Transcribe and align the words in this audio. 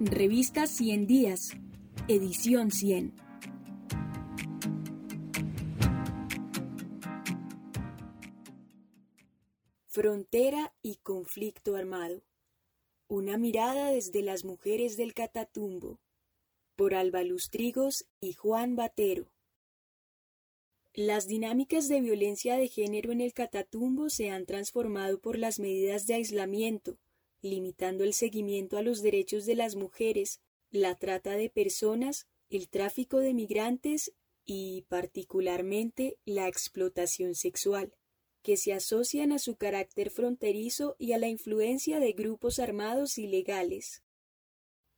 Revista 0.00 0.68
100 0.68 1.08
Días, 1.08 1.56
edición 2.06 2.70
100. 2.70 3.16
Frontera 9.88 10.72
y 10.82 10.98
conflicto 11.02 11.74
armado. 11.74 12.22
Una 13.08 13.38
mirada 13.38 13.90
desde 13.90 14.22
las 14.22 14.44
mujeres 14.44 14.96
del 14.96 15.14
Catatumbo. 15.14 15.98
Por 16.76 16.94
Alba 16.94 17.24
Lustrigos 17.24 18.06
y 18.20 18.34
Juan 18.34 18.76
Batero. 18.76 19.32
Las 20.94 21.26
dinámicas 21.26 21.88
de 21.88 22.00
violencia 22.00 22.56
de 22.56 22.68
género 22.68 23.10
en 23.10 23.20
el 23.20 23.32
Catatumbo 23.32 24.10
se 24.10 24.30
han 24.30 24.46
transformado 24.46 25.20
por 25.20 25.36
las 25.36 25.58
medidas 25.58 26.06
de 26.06 26.14
aislamiento, 26.14 26.98
limitando 27.42 28.04
el 28.04 28.14
seguimiento 28.14 28.76
a 28.76 28.82
los 28.82 29.02
derechos 29.02 29.46
de 29.46 29.54
las 29.54 29.76
mujeres, 29.76 30.40
la 30.70 30.94
trata 30.94 31.36
de 31.36 31.50
personas, 31.50 32.26
el 32.50 32.68
tráfico 32.68 33.18
de 33.18 33.34
migrantes 33.34 34.12
y, 34.44 34.86
particularmente, 34.88 36.18
la 36.24 36.48
explotación 36.48 37.34
sexual, 37.34 37.94
que 38.42 38.56
se 38.56 38.72
asocian 38.72 39.32
a 39.32 39.38
su 39.38 39.56
carácter 39.56 40.10
fronterizo 40.10 40.96
y 40.98 41.12
a 41.12 41.18
la 41.18 41.28
influencia 41.28 42.00
de 42.00 42.12
grupos 42.12 42.58
armados 42.58 43.18
ilegales. 43.18 44.02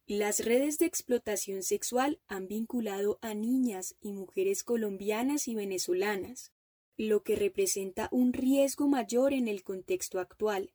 Las 0.06 0.44
redes 0.44 0.78
de 0.78 0.86
explotación 0.86 1.62
sexual 1.62 2.20
han 2.26 2.48
vinculado 2.48 3.18
a 3.22 3.34
niñas 3.34 3.94
y 4.00 4.12
mujeres 4.12 4.64
colombianas 4.64 5.46
y 5.46 5.54
venezolanas, 5.54 6.52
lo 6.96 7.22
que 7.22 7.36
representa 7.36 8.08
un 8.10 8.32
riesgo 8.32 8.88
mayor 8.88 9.32
en 9.32 9.48
el 9.48 9.62
contexto 9.62 10.18
actual, 10.18 10.72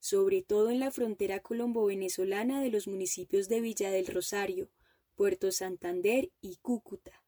sobre 0.00 0.42
todo 0.42 0.70
en 0.70 0.80
la 0.80 0.90
frontera 0.90 1.40
colombo-venezolana 1.40 2.62
de 2.62 2.70
los 2.70 2.88
municipios 2.88 3.48
de 3.48 3.60
Villa 3.60 3.90
del 3.90 4.06
Rosario, 4.06 4.70
Puerto 5.14 5.52
Santander 5.52 6.32
y 6.40 6.56
Cúcuta, 6.56 7.22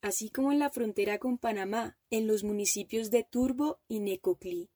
así 0.00 0.30
como 0.30 0.52
en 0.52 0.60
la 0.60 0.70
frontera 0.70 1.18
con 1.18 1.36
Panamá, 1.36 1.98
en 2.08 2.26
los 2.26 2.44
municipios 2.44 3.10
de 3.10 3.24
Turbo 3.24 3.80
y 3.88 4.00
Necoclí. 4.00 4.70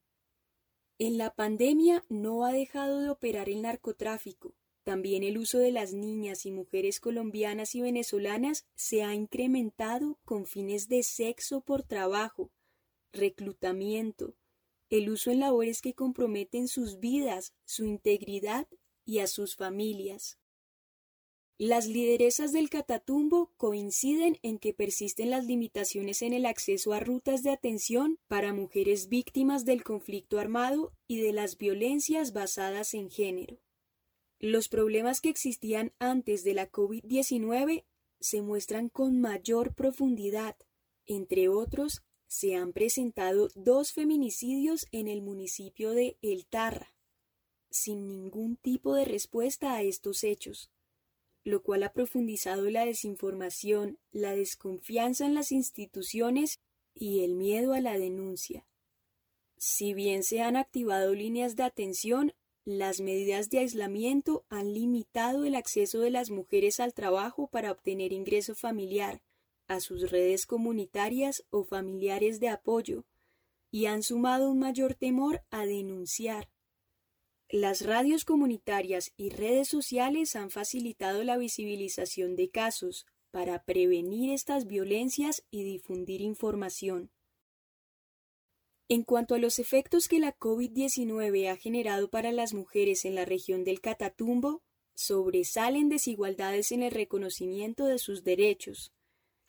En 0.98 1.16
la 1.16 1.34
pandemia 1.34 2.04
no 2.08 2.44
ha 2.44 2.52
dejado 2.52 3.00
de 3.00 3.08
operar 3.08 3.48
el 3.48 3.62
narcotráfico, 3.62 4.54
también 4.82 5.22
el 5.22 5.38
uso 5.38 5.58
de 5.58 5.70
las 5.70 5.92
niñas 5.92 6.46
y 6.46 6.50
mujeres 6.50 7.00
colombianas 7.00 7.74
y 7.74 7.80
venezolanas 7.80 8.66
se 8.74 9.04
ha 9.04 9.14
incrementado 9.14 10.18
con 10.24 10.46
fines 10.46 10.88
de 10.88 11.02
sexo 11.02 11.60
por 11.60 11.84
trabajo, 11.84 12.50
reclutamiento, 13.12 14.34
el 14.90 15.08
uso 15.08 15.30
en 15.30 15.40
labores 15.40 15.80
que 15.80 15.94
comprometen 15.94 16.68
sus 16.68 16.98
vidas, 16.98 17.54
su 17.64 17.84
integridad 17.84 18.68
y 19.04 19.20
a 19.20 19.26
sus 19.26 19.56
familias. 19.56 20.38
Las 21.58 21.86
lideresas 21.86 22.52
del 22.52 22.70
Catatumbo 22.70 23.52
coinciden 23.58 24.38
en 24.42 24.58
que 24.58 24.72
persisten 24.72 25.28
las 25.28 25.44
limitaciones 25.44 26.22
en 26.22 26.32
el 26.32 26.46
acceso 26.46 26.94
a 26.94 27.00
rutas 27.00 27.42
de 27.42 27.50
atención 27.50 28.18
para 28.28 28.54
mujeres 28.54 29.08
víctimas 29.08 29.66
del 29.66 29.84
conflicto 29.84 30.38
armado 30.38 30.92
y 31.06 31.20
de 31.20 31.34
las 31.34 31.58
violencias 31.58 32.32
basadas 32.32 32.94
en 32.94 33.10
género. 33.10 33.60
Los 34.38 34.70
problemas 34.70 35.20
que 35.20 35.28
existían 35.28 35.92
antes 35.98 36.44
de 36.44 36.54
la 36.54 36.70
COVID-19 36.70 37.84
se 38.20 38.40
muestran 38.40 38.88
con 38.88 39.20
mayor 39.20 39.74
profundidad, 39.74 40.56
entre 41.04 41.48
otros 41.50 42.02
se 42.30 42.54
han 42.54 42.72
presentado 42.72 43.48
dos 43.56 43.92
feminicidios 43.92 44.86
en 44.92 45.08
el 45.08 45.20
municipio 45.20 45.90
de 45.90 46.16
El 46.22 46.46
Tarra, 46.46 46.94
sin 47.70 48.06
ningún 48.06 48.54
tipo 48.54 48.94
de 48.94 49.04
respuesta 49.04 49.74
a 49.74 49.82
estos 49.82 50.22
hechos, 50.22 50.70
lo 51.42 51.60
cual 51.64 51.82
ha 51.82 51.92
profundizado 51.92 52.70
la 52.70 52.86
desinformación, 52.86 53.98
la 54.12 54.36
desconfianza 54.36 55.26
en 55.26 55.34
las 55.34 55.50
instituciones 55.50 56.60
y 56.94 57.24
el 57.24 57.34
miedo 57.34 57.72
a 57.72 57.80
la 57.80 57.98
denuncia. 57.98 58.64
Si 59.56 59.92
bien 59.92 60.22
se 60.22 60.40
han 60.40 60.56
activado 60.56 61.12
líneas 61.14 61.56
de 61.56 61.64
atención, 61.64 62.32
las 62.64 63.00
medidas 63.00 63.50
de 63.50 63.58
aislamiento 63.58 64.44
han 64.48 64.72
limitado 64.72 65.44
el 65.44 65.56
acceso 65.56 65.98
de 65.98 66.10
las 66.10 66.30
mujeres 66.30 66.78
al 66.78 66.94
trabajo 66.94 67.48
para 67.48 67.72
obtener 67.72 68.12
ingreso 68.12 68.54
familiar, 68.54 69.20
a 69.70 69.78
sus 69.78 70.10
redes 70.10 70.46
comunitarias 70.46 71.44
o 71.50 71.62
familiares 71.64 72.40
de 72.40 72.48
apoyo 72.48 73.06
y 73.70 73.86
han 73.86 74.02
sumado 74.02 74.50
un 74.50 74.58
mayor 74.58 74.96
temor 74.96 75.44
a 75.48 75.64
denunciar. 75.64 76.50
Las 77.48 77.86
radios 77.86 78.24
comunitarias 78.24 79.12
y 79.16 79.30
redes 79.30 79.68
sociales 79.68 80.34
han 80.34 80.50
facilitado 80.50 81.22
la 81.22 81.36
visibilización 81.36 82.34
de 82.34 82.50
casos 82.50 83.06
para 83.30 83.62
prevenir 83.62 84.32
estas 84.32 84.66
violencias 84.66 85.44
y 85.52 85.62
difundir 85.62 86.20
información. 86.20 87.12
En 88.88 89.04
cuanto 89.04 89.36
a 89.36 89.38
los 89.38 89.60
efectos 89.60 90.08
que 90.08 90.18
la 90.18 90.36
COVID-19 90.36 91.48
ha 91.48 91.56
generado 91.56 92.10
para 92.10 92.32
las 92.32 92.54
mujeres 92.54 93.04
en 93.04 93.14
la 93.14 93.24
región 93.24 93.62
del 93.62 93.80
Catatumbo, 93.80 94.64
sobresalen 94.96 95.88
desigualdades 95.88 96.72
en 96.72 96.82
el 96.82 96.90
reconocimiento 96.90 97.84
de 97.84 97.98
sus 98.00 98.24
derechos, 98.24 98.92